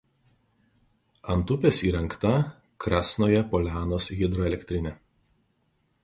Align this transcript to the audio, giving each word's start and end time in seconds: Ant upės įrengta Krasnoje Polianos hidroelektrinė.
Ant 1.33 1.51
upės 1.55 1.81
įrengta 1.89 2.31
Krasnoje 2.85 3.43
Polianos 3.51 4.07
hidroelektrinė. 4.21 4.95